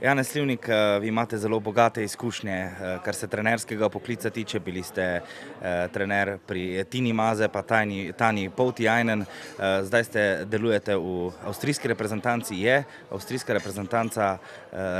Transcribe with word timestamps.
Jan 0.00 0.24
Slivnik, 0.24 0.68
eh, 0.68 0.98
vi 1.00 1.08
imate 1.08 1.38
zelo 1.38 1.60
bogate 1.60 2.04
izkušnje, 2.04 2.52
eh, 2.52 2.98
kar 3.04 3.14
se 3.14 3.26
trenerskega 3.26 3.88
poklica 3.88 4.30
tiče. 4.30 4.60
Bili 4.60 4.82
ste 4.82 5.02
eh, 5.02 5.88
trener 5.92 6.38
pri 6.46 6.84
Tini 6.84 7.12
Maze, 7.12 7.48
pa 7.48 7.62
Tani, 7.62 8.12
Tani 8.12 8.50
Poutijajnen. 8.50 9.20
Eh, 9.22 9.82
zdaj 9.82 10.04
ste 10.04 10.44
delujete 10.44 10.96
v 10.96 11.32
avstrijski 11.44 11.88
reprezentanci. 11.88 12.60
Je 12.60 12.84
avstrijska 13.10 13.52
reprezentanca 13.52 14.38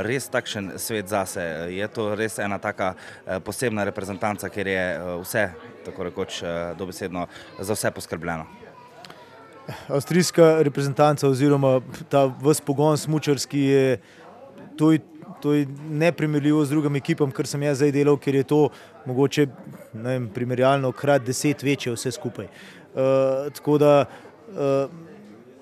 res 0.01 0.29
takšen 0.29 0.71
svet 0.77 1.07
zase? 1.07 1.41
Je 1.69 1.87
to 1.87 2.15
res 2.15 2.39
ena 2.39 2.57
taka 2.57 2.93
posebna 3.43 3.83
reprezentanca, 3.83 4.49
ker 4.49 4.67
je 4.67 4.99
vse, 5.21 5.49
tako 5.85 6.03
rekoč, 6.03 6.41
dobesedno 6.77 7.27
za 7.59 7.73
vse 7.73 7.91
poskrbljeno? 7.91 8.45
Avstrijska 9.87 10.61
reprezentanca 10.61 11.27
oziroma 11.27 11.81
ta 12.09 12.25
vse 12.41 12.63
pogon 12.65 12.97
smučarski 12.97 13.59
je 13.59 13.99
to 14.77 14.91
je, 14.91 14.99
to 15.41 15.53
je 15.53 15.67
neprimerljivo 15.89 16.65
z 16.65 16.69
drugimi 16.69 16.97
ekipami, 16.97 17.31
kar 17.31 17.47
sem 17.47 17.63
jaz 17.63 17.81
zdaj 17.81 17.91
delal, 17.95 18.17
ker 18.17 18.35
je 18.35 18.43
to 18.47 18.61
mogoče 19.05 19.47
vem, 19.93 20.29
primerjalno 20.33 20.91
krat 20.91 21.25
deset 21.25 21.63
večje 21.63 21.93
vse 21.95 22.11
skupaj. 22.11 22.47
Uh, 22.47 23.51
tako 23.53 23.77
da 23.77 23.93
uh, 24.05 24.89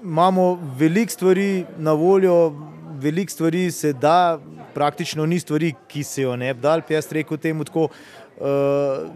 imamo 0.04 0.60
veliko 0.78 1.12
stvari 1.12 1.66
na 1.78 1.94
voljo, 1.94 2.54
veliko 3.00 3.32
stvari 3.32 3.72
se 3.72 3.94
da, 3.94 4.40
praktično 4.74 5.26
ni 5.26 5.40
stvari, 5.40 5.74
ki 5.88 6.04
se 6.04 6.22
jo 6.22 6.36
ne 6.36 6.54
bi 6.54 6.62
dal, 6.62 6.82
pa 6.82 6.94
jaz 6.94 7.12
rekel 7.12 7.38
temu 7.38 7.64
tako. 7.64 7.90
Uh, 8.36 8.48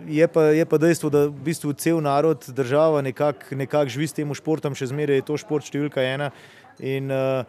je, 0.07 0.27
pa, 0.27 0.43
je 0.55 0.65
pa 0.65 0.77
dejstvo, 0.79 1.09
da 1.11 1.25
v 1.27 1.43
bistvu 1.43 1.73
cel 1.73 1.97
narod, 2.01 2.45
država 2.55 3.01
nekako 3.01 3.55
nekak 3.55 3.89
živi 3.91 4.07
s 4.07 4.15
tem 4.15 4.29
športom, 4.33 4.75
še 4.75 4.87
zmeraj 4.93 5.19
je 5.19 5.25
to 5.27 5.35
šport 5.37 5.67
številka 5.67 5.99
ena. 5.99 6.29
In, 6.79 7.11
uh, 7.11 7.43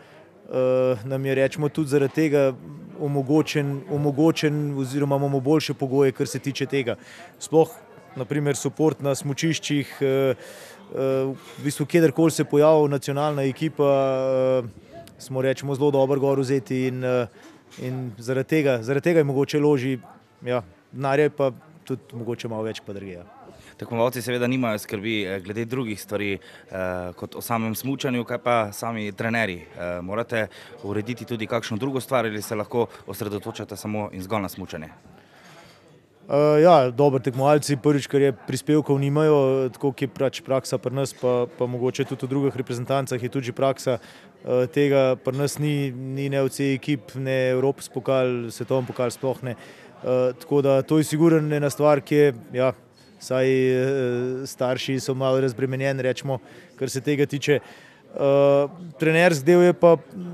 nam 1.05 1.27
je 1.27 1.35
rečemo 1.35 1.69
tudi 1.69 1.89
zaradi 1.89 2.15
tega 2.15 2.53
omogočen, 3.01 3.81
omogočen 3.91 4.75
oziroma 4.79 5.17
imamo 5.17 5.41
boljše 5.41 5.75
pogoje, 5.75 6.13
kar 6.13 6.27
se 6.27 6.39
tiče 6.39 6.67
tega. 6.67 6.97
Sploh, 7.39 7.71
naprimer, 8.17 8.57
suport 8.57 9.01
na 9.01 9.15
smočiščih, 9.15 9.97
uh, 10.03 10.37
uh, 10.91 11.37
v 11.59 11.65
bistvu, 11.65 11.87
kjerkoli 11.87 12.31
se 12.31 12.45
pojavi 12.45 12.89
nacionalna 12.89 13.43
ekipa, 13.43 13.91
smo 15.19 15.43
rečemo 15.43 15.75
zelo 15.75 15.91
dobro 15.91 16.21
gor 16.21 16.41
vzeti 16.41 16.87
in, 16.89 17.05
in 17.83 18.11
zaradi, 18.19 18.49
tega, 18.49 18.79
zaradi 18.83 19.11
tega 19.11 19.21
je 19.21 19.25
mogoče 19.25 19.61
loži, 19.61 19.99
ja, 20.47 20.63
denarje 20.93 21.31
pa 21.31 21.53
tudi 21.85 22.17
mogoče 22.17 22.49
malo 22.49 22.67
več 22.67 22.83
pa 22.87 22.97
drgejo. 22.97 23.40
Tekmovalci 23.81 24.21
seveda 24.23 24.47
nimajo 24.47 24.79
skrbi 24.79 25.23
eh, 25.25 25.39
glede 25.41 25.65
drugih 25.65 26.01
stvari 26.01 26.33
eh, 26.35 26.79
kot 27.17 27.37
o 27.37 27.41
samem 27.41 27.75
smučanju, 27.75 28.25
kaj 28.29 28.39
pa 28.45 28.57
sami 28.77 29.13
trenerji. 29.13 29.63
Eh, 29.63 30.01
morate 30.05 30.47
urediti 30.85 31.25
tudi 31.25 31.47
kakšno 31.47 31.79
drugo 31.81 32.01
stvar 32.01 32.27
ali 32.27 32.43
se 32.43 32.55
lahko 32.55 32.87
osredotočate 33.07 33.77
samo 33.77 34.11
in 34.13 34.23
zgolj 34.23 34.43
na 34.43 34.49
smučanje? 34.49 34.91
Uh, 36.31 36.61
ja, 36.63 36.91
dobro, 36.91 37.19
tekmovalci 37.19 37.75
prvič, 37.83 38.07
ker 38.07 38.23
je 38.23 38.33
prispevkov 38.47 39.01
nimajo, 39.03 39.71
tako 39.75 39.91
je 39.99 40.07
pač 40.07 40.39
praksa 40.47 40.79
pri 40.79 40.95
nas, 40.95 41.15
pa, 41.17 41.49
pa 41.59 41.67
mogoče 41.67 42.05
tudi 42.05 42.29
v 42.29 42.31
drugih 42.31 42.59
reprezentancah 42.61 43.23
je 43.23 43.31
tudi 43.33 43.51
praksa. 43.51 43.97
Uh, 44.45 44.69
tega 44.71 45.17
pri 45.25 45.41
nas 45.41 45.59
ni, 45.59 45.91
ni 45.91 46.29
ne 46.31 46.45
v 46.45 46.53
celi 46.53 46.77
ekip, 46.77 47.17
ne 47.17 47.57
Evropski 47.57 47.91
pokal, 47.97 48.53
svetovni 48.55 48.87
pokal 48.87 49.11
sploh 49.11 49.43
ne. 49.43 49.57
Uh, 50.05 50.31
tako 50.39 50.63
da 50.63 50.83
to 50.87 51.01
je 51.01 51.09
sigurno 51.09 51.43
ena 51.57 51.73
stvar, 51.73 51.99
ki 51.99 52.15
je 52.15 52.31
ja, 52.61 52.71
saj 53.21 53.47
eh, 53.47 54.47
starši 54.47 54.99
so 55.01 55.15
malo 55.15 55.41
razbremenjeni, 55.41 56.03
rečemo, 56.03 56.41
kar 56.79 56.91
se 56.91 57.01
tega 57.01 57.27
tiče. 57.27 57.61
Uh, 58.11 58.67
trenerski 58.99 59.47
del 59.47 59.61
je 59.69 59.75
pa, 59.79 59.93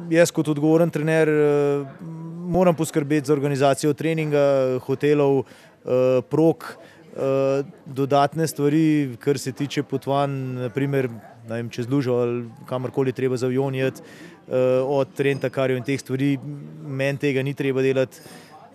jaz 0.08 0.30
kot 0.32 0.48
odgovoren 0.48 0.88
trener, 0.88 1.28
uh, 1.28 2.04
moram 2.48 2.74
poskrbeti 2.74 3.28
za 3.28 3.34
organizacijo 3.34 3.92
treninga, 3.92 4.78
hotelov, 4.86 5.42
uh, 5.42 6.22
prok, 6.24 6.70
uh, 6.72 7.66
dodatne 7.84 8.46
stvari, 8.48 9.18
kar 9.20 9.36
se 9.38 9.52
tiče 9.52 9.82
potovanj, 9.82 10.38
naprimer 10.62 11.10
vem, 11.48 11.69
čez 11.70 11.88
Lužo 11.91 12.16
ali 12.22 12.46
kamorkoli 12.66 13.12
treba 13.12 13.36
za 13.36 13.46
avion 13.46 13.75
jeti, 13.75 14.00
uh, 14.00 14.80
od 14.98 15.12
Trenta, 15.14 15.50
kar 15.50 15.70
je 15.70 15.76
in 15.76 15.84
teh 15.84 16.00
stvari, 16.00 16.38
meni 16.82 17.19
tega 17.19 17.42
ni 17.42 17.54
treba 17.54 17.84
delati. 17.84 18.25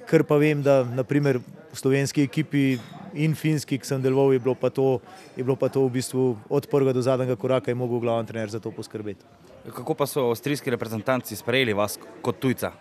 Ker 0.06 0.24
pa 0.28 0.38
vem, 0.38 0.62
da 0.62 0.84
naprimer 0.84 1.40
v 1.72 1.78
slovenski 1.78 2.24
ekipi 2.28 2.78
in 3.14 3.36
finski, 3.36 3.80
ki 3.80 3.88
sem 3.88 4.02
deloval, 4.02 4.34
je 4.36 4.40
bilo 4.44 4.56
pa 4.56 4.70
to, 4.70 5.00
je 5.36 5.44
bilo 5.44 5.56
pa 5.60 5.70
to 5.70 5.84
v 5.86 5.94
bistvu 5.98 6.38
od 6.50 6.68
prvega 6.72 6.94
do 6.94 7.02
zadnjega 7.02 7.36
koraka 7.36 7.72
in 7.72 7.78
mogel 7.78 8.00
glavni 8.00 8.28
trener 8.28 8.50
za 8.50 8.60
to 8.60 8.72
poskrbeti. 8.72 9.26
Kako 9.70 9.94
pa 9.94 10.08
so 10.10 10.30
avstrijski 10.30 10.74
reprezentanci 10.74 11.36
sprejeli 11.36 11.74
vas 11.74 12.00
kot 12.22 12.40
tujca? 12.40 12.72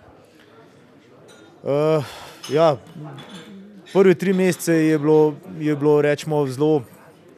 Uh, 1.63 2.05
ja, 2.49 2.77
prvi 3.93 4.15
tri 4.15 4.33
mesece 4.33 4.73
je 4.73 4.99
bilo, 4.99 5.35
je 5.61 5.77
bilo 5.77 6.01
rečemo, 6.03 6.47
zelo 6.47 6.83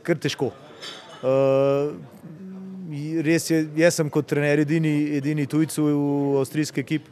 kar 0.02 0.18
težko. 0.18 0.52
Uh, 1.22 1.94
res 3.22 3.50
je, 3.50 3.64
jaz 3.76 3.98
sem 3.98 4.10
kot 4.10 4.26
trener 4.30 4.62
edini, 4.62 5.16
edini 5.18 5.46
tujc 5.46 5.74
v 5.78 5.90
avstrijski 6.42 6.82
ekipi. 6.84 7.11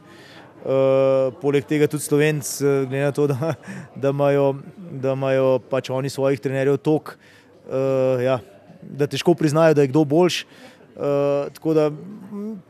Uh, 0.61 1.33
poleg 1.41 1.65
tega 1.65 1.87
tudi 1.89 2.05
Slovenci, 2.05 2.61
glede 2.61 3.01
na 3.01 3.11
to, 3.11 3.25
da, 3.27 3.55
da 3.97 4.11
imajo 4.13 4.51
da 4.91 5.13
imajo 5.13 5.59
pač 5.69 5.89
oni 5.89 6.09
svojih 6.09 6.39
trenerjev 6.39 6.77
tok, 6.83 7.15
uh, 7.15 8.21
ja, 8.23 8.39
da 8.81 9.07
težko 9.07 9.33
priznajo, 9.37 9.73
da 9.77 9.85
je 9.85 9.91
kdo 9.91 10.03
boljši. 10.05 10.45
Uh, 10.91 11.47
tako 11.55 11.73
da 11.73 11.85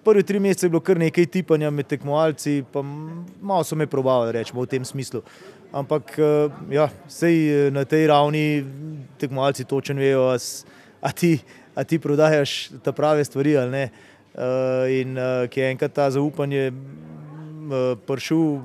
prvi 0.04 0.24
tri 0.24 0.40
mesece 0.40 0.66
je 0.66 0.70
bilo 0.70 0.84
kar 0.86 1.00
nekaj 1.00 1.26
tipanja 1.26 1.72
med 1.74 1.88
tekmovalci, 1.90 2.62
pa 2.72 2.84
malo 3.42 3.64
so 3.64 3.76
me 3.76 3.88
probavali, 3.90 4.36
rečemo 4.38 4.62
v 4.62 4.70
tem 4.70 4.86
smislu. 4.86 5.24
Ampak 5.74 6.14
uh, 6.20 6.54
ja, 6.72 6.90
sej 7.10 7.72
na 7.74 7.86
tej 7.86 8.08
ravni 8.12 8.64
tekmovalci 9.20 9.66
točno 9.66 10.00
vejo, 10.00 10.30
a, 10.30 10.38
a, 11.02 11.12
ti, 11.12 11.40
a 11.76 11.84
ti 11.84 12.00
prodajaš 12.00 12.70
ta 12.84 12.94
prave 12.94 13.26
stvari 13.26 13.58
ali 13.58 13.72
ne. 13.72 13.86
Uh, 14.32 14.88
in 14.88 15.18
uh, 15.18 15.50
ki 15.52 15.60
je 15.60 15.72
enkrat 15.74 15.92
ta 15.92 16.06
zaupanje 16.12 16.70
uh, 17.72 17.98
pršil, 18.08 18.60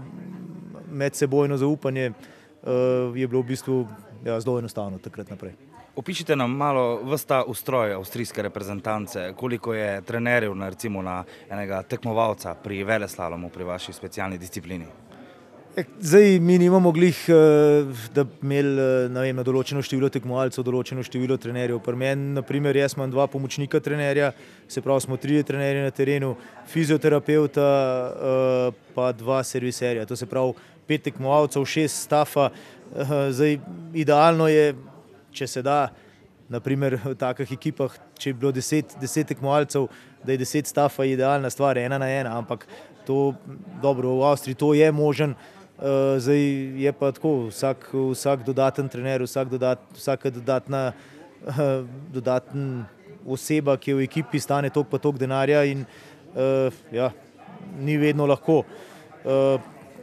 medsebojno 0.90 1.56
zaupanje, 1.56 2.10
uh, 2.10 3.16
je 3.16 3.28
bilo 3.28 3.42
v 3.42 3.54
bistvu 3.54 3.86
ja, 4.24 4.40
zelo 4.40 4.58
enostavno 4.58 4.98
takrat 4.98 5.30
naprej. 5.30 5.54
Opišite 5.96 6.36
nam 6.36 6.52
malo 6.52 7.00
vrsta 7.02 7.44
ustroj 7.48 7.94
avstrijske 7.94 8.42
reprezentance, 8.42 9.32
koliko 9.36 9.74
je 9.74 10.02
trenerjev 10.02 10.54
na, 10.54 10.68
recimo, 10.68 11.02
na 11.02 11.24
enega 11.50 11.82
tekmovalca 11.82 12.54
pri 12.54 12.84
Veleslalomu, 12.84 13.48
pri 13.48 13.64
vaši 13.64 13.92
specialni 13.92 14.38
disciplini. 14.38 14.84
Zdaj 16.00 16.40
mi 16.40 16.58
nimamo 16.58 16.92
glih, 16.92 17.24
eh, 17.28 17.34
da 18.14 18.24
bi 18.24 18.30
imeli 18.42 18.80
eh, 18.80 19.08
vem, 19.12 19.36
na 19.36 19.42
določeno 19.44 19.82
število 19.84 20.08
tekmovalcev, 20.08 20.64
določeno 20.64 21.02
število 21.04 21.36
trenerjev. 21.36 21.82
Pri 21.84 21.98
meni, 22.00 22.30
na 22.32 22.40
primer, 22.40 22.78
jaz 22.80 22.94
imam 22.96 23.10
dva 23.12 23.26
pomočnika 23.28 23.76
trenerja, 23.84 24.30
se 24.72 24.80
pravi, 24.80 25.04
smo 25.04 25.18
trije 25.20 25.44
trenerji 25.44 25.82
na 25.84 25.92
terenu, 25.92 26.30
fizioterapeuta, 26.72 27.66
pa 28.96 29.10
dva 29.12 29.42
serviserja. 29.44 30.06
To 30.08 30.16
se 30.16 30.24
pravi, 30.24 30.54
pet 30.88 31.04
tekmovalcev, 31.10 31.66
šest 31.68 32.06
stafa. 32.08 32.48
Eh, 32.96 33.12
zdaj, 33.36 33.58
idealno 33.92 34.48
je, 34.48 34.70
če 35.36 35.50
se 35.58 35.62
da, 35.66 35.90
naprimer 36.48 36.96
v 37.04 37.12
takih 37.20 37.52
ekipah, 37.52 37.92
če 38.16 38.32
bi 38.32 38.46
bilo 38.46 38.54
deset, 38.56 38.96
deset 39.02 39.28
tekmovalcev, 39.28 39.90
da 40.24 40.32
je 40.32 40.40
deset 40.40 40.72
stafa 40.72 41.04
idealna 41.04 41.52
stvar, 41.52 41.76
ena 41.76 42.00
na 42.00 42.08
ena, 42.08 42.32
ampak 42.40 42.64
to, 43.04 43.34
dobro, 43.84 44.16
v 44.22 44.32
Avstriji 44.32 44.56
to 44.56 44.72
je 44.72 44.88
možen. 44.92 45.36
Uh, 45.76 46.16
zdaj 46.16 46.40
je 46.80 46.92
pa 46.92 47.10
tako, 47.12 47.50
vsak, 47.52 47.90
vsak 47.92 48.46
dodaten 48.46 48.88
trener, 48.88 49.20
vsak 49.22 49.50
dodat, 49.52 49.82
vsaka 49.92 50.30
dodatna 50.32 50.92
uh, 51.44 51.84
dodatna 52.12 52.86
oseba, 53.28 53.74
ki 53.76 53.90
je 53.90 53.96
v 53.98 54.06
ekipi, 54.06 54.40
stane 54.40 54.70
toliko 54.72 54.94
pa 54.94 54.98
toliko 54.98 55.20
denarja 55.20 55.66
in 55.68 55.82
uh, 55.84 56.72
ja, 56.92 57.10
ni 57.76 57.98
vedno 58.00 58.26
lahko. 58.26 58.62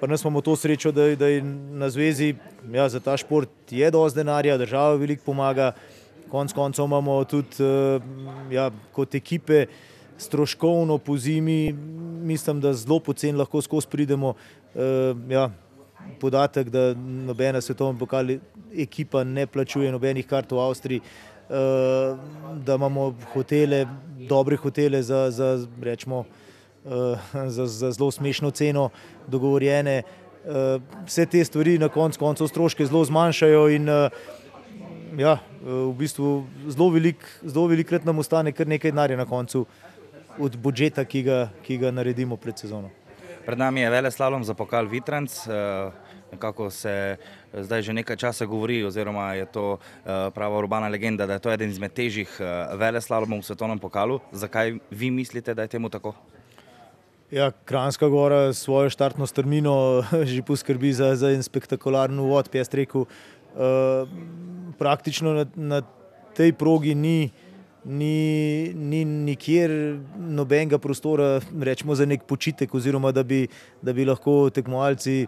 Pa 0.02 0.08
nas 0.08 0.22
imamo 0.22 0.42
to 0.44 0.52
srečo, 0.60 0.92
da, 0.92 1.06
da 1.16 1.30
je 1.32 1.40
na 1.80 1.88
zvezi 1.90 2.34
ja, 2.74 2.90
za 2.90 3.00
ta 3.00 3.16
šport 3.18 3.72
je 3.72 3.88
dovolj 3.92 4.12
denarja, 4.18 4.58
država 4.58 4.98
veliko 5.00 5.24
pomaga. 5.26 5.72
Konec 6.30 6.54
koncev 6.54 6.86
imamo 6.86 7.24
tudi 7.24 7.64
ja, 8.52 8.68
kot 8.92 9.16
ekipe 9.16 9.66
stroškovno 10.18 10.98
po 10.98 11.18
zimi, 11.18 11.74
mislim, 12.24 12.60
da 12.62 12.74
zelo 12.74 13.00
poceni 13.00 13.38
lahko 13.38 13.62
skozi 13.62 13.88
pridemo. 13.88 14.34
Ja, 15.30 15.50
podatek, 16.20 16.70
da 16.70 16.94
nobena 17.28 17.62
svetovna 17.62 18.00
pokal 18.00 18.38
ekipa 18.78 19.24
ne 19.24 19.48
plačuje 19.48 19.92
nobenih 19.92 20.28
kart 20.28 20.52
v 20.52 20.60
Avstriji, 20.60 21.02
da 22.66 22.76
imamo 22.76 23.14
hotele, 23.34 23.86
dobre 24.30 24.56
hotele 24.58 25.04
za, 25.04 25.30
za 25.32 25.68
rečemo, 25.82 26.24
Eh, 26.86 27.18
za, 27.50 27.66
za 27.66 27.92
zelo 27.92 28.12
smešno 28.12 28.52
ceno 28.52 28.90
dogovorjene. 29.28 29.98
Eh, 29.98 30.80
vse 31.06 31.26
te 31.26 31.46
stvari 31.46 31.78
na 31.78 31.88
koncu 31.90 32.20
koncev 32.20 32.48
stroške 32.48 32.86
zelo 32.86 33.06
zmanjšajo 33.06 33.70
in 33.70 33.90
eh, 33.90 34.10
ja, 35.18 35.38
v 35.64 35.94
bistvu 35.96 36.44
zelo 36.68 36.90
velikrat 36.90 37.70
velik 37.70 38.06
nam 38.06 38.20
ostane 38.20 38.52
kar 38.52 38.68
nekaj 38.68 38.92
denarja 38.92 39.18
na 39.18 39.26
koncu 39.26 39.66
od 40.40 40.58
budžeta, 40.58 41.06
ki 41.06 41.24
ga, 41.24 41.50
ki 41.64 41.78
ga 41.78 41.92
naredimo 41.92 42.36
pred 42.36 42.60
sezono. 42.60 42.90
Pred 43.46 43.60
nami 43.60 43.82
je 43.82 43.90
vele 43.90 44.12
slalom 44.12 44.44
za 44.44 44.54
pokal 44.54 44.88
Vitranc. 44.88 45.48
Nekako 46.32 46.70
se 46.70 47.18
zdaj 47.54 47.82
že 47.82 47.94
nekaj 47.94 48.18
časa 48.18 48.46
govori, 48.46 48.84
oziroma 48.84 49.34
je 49.34 49.46
to 49.46 49.78
prava 50.06 50.58
urbana 50.58 50.88
legenda, 50.88 51.26
da 51.26 51.34
je 51.34 51.44
to 51.44 51.52
eden 51.52 51.70
izmed 51.70 51.94
težjih 51.94 52.30
vele 52.80 53.02
slalomov 53.02 53.44
v 53.44 53.46
svetovnem 53.46 53.80
pokalu. 53.80 54.20
Zakaj 54.32 54.80
vi 54.90 55.12
mislite, 55.12 55.54
da 55.54 55.62
je 55.62 55.76
temu 55.76 55.90
tako? 55.90 56.16
Ja, 57.34 57.52
Kranjska 57.52 58.08
gora 58.08 58.54
s 58.54 58.62
svojo 58.62 58.90
štartno 58.90 59.26
strmino 59.28 60.04
že 60.30 60.42
poskrbi 60.46 60.94
za, 60.94 61.16
za 61.16 61.34
en 61.34 61.44
spektakularen 61.44 62.20
uvod, 62.20 62.50
rekel. 62.54 63.06
Uh, 63.54 64.10
praktično 64.78 65.34
na, 65.34 65.46
na 65.56 65.82
tej 66.34 66.54
progi 66.54 66.96
ni, 66.96 67.30
ni, 67.86 68.74
ni 68.74 69.06
nikjer 69.06 69.72
nobenega 70.18 70.78
prostora 70.78 71.42
rečemo, 71.62 71.96
za 71.96 72.06
nek 72.06 72.24
počitek, 72.28 72.74
oziroma 72.76 73.12
da 73.12 73.24
bi, 73.24 73.48
da 73.82 73.94
bi 73.94 74.06
lahko 74.06 74.50
tekmovalci 74.54 75.26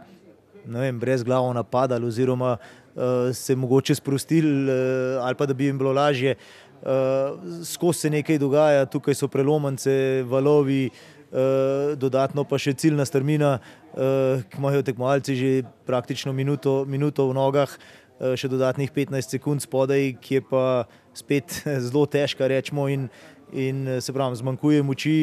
vem, 0.65 0.99
brez 0.99 1.23
glavo 1.23 1.53
napadali, 1.53 2.05
oziroma 2.05 2.57
uh, 2.57 3.35
se 3.35 3.55
mogoče 3.55 3.95
sprostili, 3.95 4.63
uh, 4.63 5.25
ali 5.25 5.35
pa 5.35 5.45
da 5.45 5.53
bi 5.53 5.65
jim 5.65 5.77
bilo 5.77 5.93
lažje. 5.93 6.35
Uh, 6.81 7.63
skozi 7.65 7.99
se 7.99 8.09
nekaj 8.09 8.37
dogaja, 8.37 8.85
tukaj 8.85 9.13
so 9.13 9.27
prelomance, 9.27 10.23
valovi. 10.23 10.89
Uh, 11.35 11.97
dodatno 11.99 12.45
pa 12.47 12.55
še 12.61 12.71
ciljna 12.77 13.03
strmina, 13.05 13.57
uh, 13.59 14.43
ki 14.47 14.59
imajo 14.61 14.83
tekmovalci 14.85 15.35
že 15.35 15.49
praktično 15.85 16.31
minuto, 16.33 16.85
minuto 16.87 17.25
v 17.27 17.33
nogah, 17.35 17.67
uh, 17.67 18.35
še 18.39 18.47
dodatnih 18.47 18.93
15 18.93 19.35
sekund 19.35 19.65
spodaj, 19.65 20.13
ki 20.21 20.37
je 20.37 20.43
pa 20.47 20.85
spet 21.15 21.61
zelo 21.87 22.05
težka, 22.05 22.47
rečemo, 22.47 22.87
in, 22.91 23.07
in 23.53 23.87
se 24.01 24.13
pravi, 24.13 24.39
zmanjkuje 24.41 24.83
moči, 24.83 25.15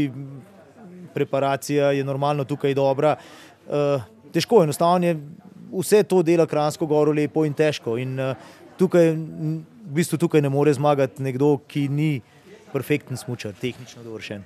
preparacija 1.14 1.92
je 1.92 2.04
normalno 2.04 2.44
tukaj 2.48 2.74
dobra. 2.74 3.16
Uh, 3.66 4.02
težko, 4.32 4.62
enostavno 4.64 5.06
je 5.06 5.16
vse 5.72 6.02
to 6.02 6.22
dela 6.22 6.46
Kransko 6.46 6.86
goro 6.86 7.12
lepo 7.12 7.44
in 7.44 7.54
težko. 7.54 7.96
In 8.00 8.16
tukaj, 8.80 9.12
v 9.12 9.94
bistvu 9.96 10.18
tukaj 10.18 10.42
ne 10.42 10.50
more 10.52 10.72
zmagati 10.72 11.22
nekdo, 11.22 11.56
ki 11.68 11.88
ni 11.88 12.12
perfekten 12.72 13.16
smočar, 13.16 13.52
tehnično 13.60 14.02
dovršen. 14.02 14.44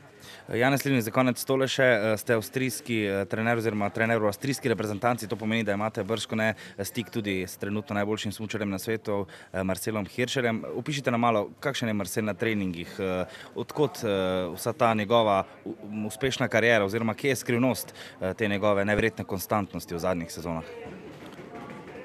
Janez 0.55 0.85
Livni, 0.85 1.03
za 1.03 1.11
konec 1.15 1.41
tole 1.47 1.69
še, 1.71 1.87
ste 2.19 2.35
avstrijski 2.35 2.99
trener 3.31 3.59
oziroma 3.59 3.89
trener 3.95 4.21
v 4.23 4.29
avstrijski 4.31 4.71
reprezentanci, 4.71 5.29
to 5.31 5.39
pomeni, 5.39 5.65
da 5.67 5.75
imate 5.75 6.05
brško 6.07 6.39
ne 6.39 6.49
stik 6.83 7.11
tudi 7.15 7.41
s 7.47 7.59
trenutno 7.63 7.95
najboljšim 7.99 8.35
smučarjem 8.35 8.71
na 8.71 8.79
svetu, 8.83 9.25
Marcelom 9.53 10.07
Hiršerjem. 10.11 10.63
Opišite 10.79 11.15
nam 11.15 11.23
malo, 11.27 11.47
kakšen 11.63 11.91
je 11.91 11.97
Marcel 11.99 12.27
na 12.27 12.35
treningih, 12.35 12.99
odkot 13.55 14.03
vsa 14.55 14.75
ta 14.75 14.95
njegova 14.95 15.45
uspešna 16.07 16.49
karijera 16.49 16.87
oziroma 16.87 17.15
kje 17.15 17.35
je 17.35 17.43
skrivnost 17.43 17.95
te 18.39 18.49
njegove 18.49 18.85
neverjetne 18.85 19.25
konstantnosti 19.25 19.95
v 19.95 20.03
zadnjih 20.03 20.33
sezonah? 20.33 20.96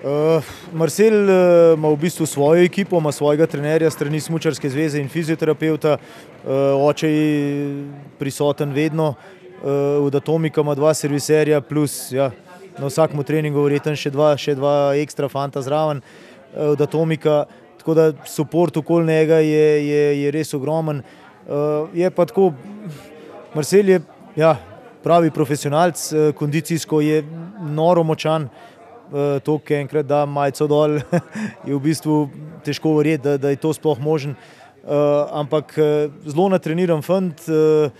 Uh, 0.01 0.43
Marcel 0.73 1.13
uh, 1.13 1.77
ima 1.77 1.89
v 1.89 1.95
bistvu 1.95 2.25
svojo 2.25 2.63
ekipo, 2.63 2.97
ima 2.97 3.11
svojega 3.11 3.45
trenerja, 3.45 3.89
strani 3.91 4.19
Smučarske 4.19 4.69
zveze 4.69 4.97
in 4.97 5.09
fizioterapeuta, 5.09 5.91
uh, 5.93 6.49
oče 6.87 7.09
je 7.09 7.83
prisoten 8.19 8.73
vedno, 8.73 9.13
uh, 9.13 9.69
od 10.01 10.15
Atomika 10.15 10.61
ima 10.61 10.73
dva 10.75 10.93
serviserja, 10.93 11.61
plus 11.61 12.11
ja, 12.11 12.31
na 12.79 12.89
vsakem 12.89 13.21
treningu 13.23 13.61
verjetno 13.61 13.93
še 13.93 14.09
dva, 14.09 14.31
še 14.41 14.55
dva 14.57 14.95
ekstra 14.97 15.29
fanta 15.29 15.61
zraven 15.61 16.01
uh, 16.01 16.71
od 16.71 16.81
Atomika, 16.81 17.43
tako 17.77 17.93
da 17.93 18.09
support 18.25 18.81
okoli 18.81 19.05
njega 19.05 19.37
je, 19.45 19.69
je, 19.85 20.03
je 20.23 20.33
res 20.33 20.53
ogromen. 20.57 21.05
Uh, 21.45 21.93
je 21.93 22.09
pa 22.09 22.25
tako, 22.25 22.55
Marcel 23.53 23.93
je 23.93 24.01
ja, 24.33 24.55
pravi 25.05 25.29
profesionalc, 25.29 26.09
kondicijsko 26.33 27.05
je 27.05 27.21
noro 27.69 28.01
močan. 28.01 28.49
Uh, 29.11 29.41
to, 29.43 29.57
ki 29.59 29.75
enkrat 29.75 30.07
da 30.07 30.21
majico 30.23 30.69
dol, 30.71 30.93
je 31.67 31.73
v 31.75 31.79
bistvu 31.83 32.29
težko 32.63 32.93
verjeti, 32.95 33.25
da, 33.25 33.33
da 33.35 33.49
je 33.51 33.57
to 33.59 33.73
sploh 33.75 33.99
možen. 33.99 34.37
Uh, 34.81 35.27
ampak 35.35 35.73
uh, 35.75 36.07
zelo 36.23 36.45
natreniran 36.47 37.03
fant, 37.03 37.41
uh, 37.51 37.91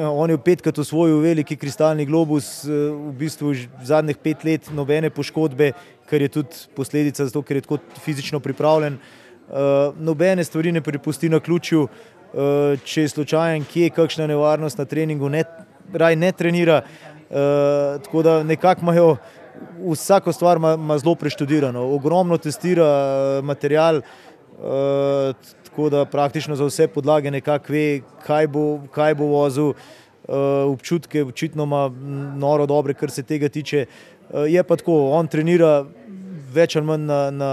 on 0.00 0.32
je 0.32 0.38
petkrat 0.40 0.78
osvojil 0.80 1.20
veliki 1.20 1.58
kristalni 1.60 2.06
globus, 2.08 2.64
uh, 2.64 2.88
v 3.10 3.12
bistvu 3.20 3.52
zadnjih 3.84 4.16
pet 4.16 4.46
let 4.48 4.70
nobene 4.72 5.10
poškodbe, 5.12 5.74
kar 6.08 6.24
je 6.24 6.30
tudi 6.40 6.62
posledica 6.72 7.26
zato, 7.28 7.42
ker 7.44 7.60
je 7.60 7.66
tako 7.66 7.78
fizično 8.00 8.40
pripravljen. 8.40 8.96
Uh, 8.96 9.92
nobene 10.00 10.44
stvari 10.44 10.72
ne 10.72 10.80
prepusti 10.80 11.28
na 11.28 11.36
ključju, 11.36 11.82
uh, 11.84 12.80
če 12.80 13.04
je 13.04 13.12
slučajen, 13.12 13.68
kje 13.68 13.90
je 13.90 13.92
kakšna 13.92 14.30
nevarnost 14.32 14.80
na 14.80 14.88
treningu, 14.88 15.28
ne, 15.28 15.44
raj 15.92 16.16
ne 16.16 16.32
trenira. 16.32 16.80
Uh, 17.28 18.00
tako 18.00 18.24
da 18.24 18.42
nekako 18.42 18.88
imajo 18.88 19.12
vsako 19.92 20.32
stvar 20.32 20.56
ima, 20.56 20.74
ima 20.74 20.98
zelo 20.98 21.14
preštudirano, 21.14 21.82
ogromno 21.94 22.38
testira 22.38 22.86
eh, 22.86 23.42
material, 23.42 23.96
uh, 23.96 25.34
tako 25.64 25.90
da 25.90 26.04
praktično 26.04 26.56
za 26.56 26.64
vse 26.64 26.88
podlage 26.88 27.30
nekako 27.30 27.72
ve, 27.72 28.00
kaj 28.26 28.46
bo, 28.46 28.80
kaj 28.92 29.14
bo 29.14 29.24
vozil, 29.24 29.68
uh, 29.68 30.34
občutke 30.72 31.24
očitno 31.24 31.64
ima 31.64 31.90
noro 32.36 32.66
dobre, 32.66 32.94
kar 32.94 33.10
se 33.10 33.22
tega 33.22 33.48
tiče. 33.48 33.86
Uh, 34.30 34.44
je 34.48 34.62
pa 34.62 34.76
tako, 34.76 35.10
on 35.10 35.26
trenira 35.26 35.84
več 36.52 36.76
ali 36.76 36.86
manj 36.86 37.06
na, 37.06 37.22
na, 37.30 37.50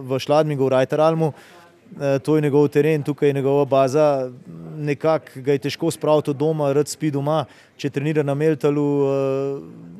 v 0.00 0.18
Šladmigu, 0.18 0.64
v 0.64 0.74
Rajtaralmu, 0.76 1.32
uh, 1.32 2.16
to 2.22 2.36
je 2.36 2.42
njegov 2.42 2.68
teren, 2.68 3.02
tukaj 3.02 3.28
je 3.28 3.38
njegova 3.40 3.64
baza, 3.64 4.30
nekako 4.76 5.42
ga 5.42 5.52
je 5.52 5.66
težko 5.68 5.90
spraviti 5.90 6.30
od 6.30 6.36
doma, 6.36 6.72
rad 6.72 6.88
spi 6.88 7.10
doma, 7.10 7.44
če 7.76 7.90
trenira 7.90 8.22
na 8.22 8.34
Meltalu. 8.34 8.88
Uh, 9.02 9.94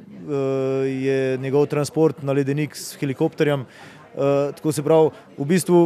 je 0.86 1.38
njegov 1.38 1.66
transport 1.66 2.22
na 2.22 2.32
ledenik 2.32 2.76
s 2.76 2.96
helikopterjem. 3.00 3.66
Uh, 4.16 4.54
tako 4.56 4.72
se 4.72 4.82
pravi, 4.82 5.10
v 5.38 5.44
bistvu 5.44 5.80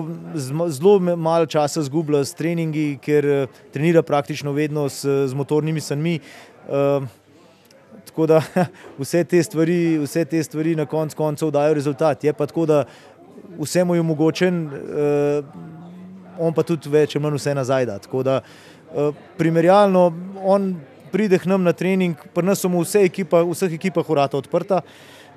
zelo 0.70 0.98
malo 1.16 1.46
časa 1.50 1.82
zgublja 1.82 2.20
s 2.25 2.34
treningi, 2.38 2.98
ker 3.02 3.26
uh, 3.26 3.62
trenira 3.75 4.04
praktično 4.06 4.52
vedno 4.54 4.84
s, 4.88 5.02
z 5.02 5.34
motornimi 5.34 5.81
sanmi. 5.82 6.20
Uh, 6.69 7.08
tako 8.06 8.26
da 8.31 8.38
vse 9.02 9.25
te 9.25 9.42
stvari, 9.42 9.98
vse 9.98 10.25
te 10.25 10.42
stvari 10.42 10.76
na 10.78 10.87
koncu 10.87 11.16
koncev 11.16 11.50
dajo 11.50 11.75
rezultat. 11.75 12.25
Je 12.25 12.32
pa 12.32 12.46
tako, 12.46 12.66
da 12.66 12.84
vse 13.58 13.84
mu 13.84 13.94
je 13.94 14.00
omogočen, 14.00 14.62
uh, 14.66 15.44
on 16.38 16.54
pa 16.54 16.62
tudi 16.62 16.87
več 16.88 17.16
ali 17.16 17.26
manj 17.26 17.40
vse 17.40 17.54
nazaj 17.54 17.87
da. 17.90 17.98
Tako 17.98 18.22
da 18.22 18.40
uh, 18.40 19.10
primerjalno 19.38 20.12
on 20.44 20.76
pride 21.12 21.38
k 21.38 21.50
nam 21.50 21.64
na 21.66 21.72
trening, 21.72 22.16
pri 22.34 22.46
nas 22.46 22.62
smo 22.62 22.80
vse 22.80 23.04
ekipa, 23.04 23.42
vseh 23.46 23.74
ekipah 23.76 24.10
urata 24.10 24.38
odprta. 24.38 24.82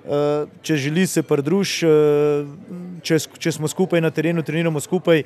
Eh, 0.03 0.45
če 0.61 0.75
želi 0.75 1.07
se 1.07 1.23
pridružiti, 1.23 1.87
eh, 1.87 3.01
če, 3.01 3.19
če 3.39 3.51
smo 3.55 3.67
skupaj 3.71 4.01
na 4.03 4.11
terenu, 4.11 4.43
treniramo 4.43 4.81
skupaj, 4.83 5.23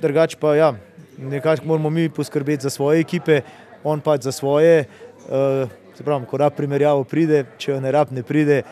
drugače 0.00 0.38
pa 0.40 0.54
ja, 0.56 0.70
nekako 1.18 1.68
moramo 1.68 1.90
mi 1.90 2.08
poskrbeti 2.08 2.62
za 2.62 2.70
svoje 2.70 3.00
ekipe, 3.00 3.42
on 3.84 4.00
pa 4.00 4.16
za 4.16 4.32
svoje. 4.32 4.86
Eh, 5.28 5.66
se 5.94 6.04
pravi, 6.04 6.24
ko 6.26 6.40
rab 6.40 6.56
primerjavo 6.56 7.04
pride, 7.04 7.44
če 7.58 7.74
jo 7.74 7.80
ne 7.80 7.92
rab 7.92 8.08
ne 8.10 8.22
pride. 8.24 8.62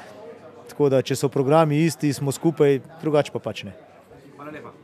Tako 0.68 0.88
da, 0.88 1.02
če 1.04 1.16
so 1.16 1.28
programi 1.28 1.84
isti, 1.84 2.12
smo 2.12 2.32
skupaj, 2.32 2.80
drugače 3.02 3.32
pa 3.36 3.42
pač 3.50 3.66
ne. 3.68 3.76
Hvala 4.36 4.54
lepa. 4.54 4.77